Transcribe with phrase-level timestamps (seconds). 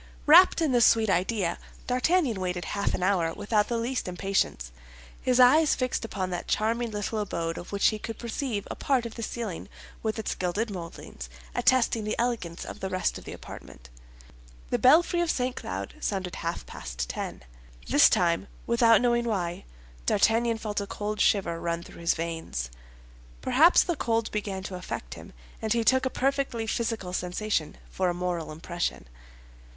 [0.25, 4.71] Wrapped in this sweet idea, D'Artagnan waited half an hour without the least impatience,
[5.21, 9.05] his eyes fixed upon that charming little abode of which he could perceive a part
[9.05, 9.69] of the ceiling
[10.01, 13.91] with its gilded moldings, attesting the elegance of the rest of the apartment.
[14.71, 15.55] The belfry of St.
[15.55, 17.43] Cloud sounded half past ten.
[17.87, 19.65] This time, without knowing why,
[20.07, 22.71] D'Artagnan felt a cold shiver run through his veins.
[23.41, 25.31] Perhaps the cold began to affect him,
[25.61, 29.07] and he took a perfectly physical sensation for a moral impression.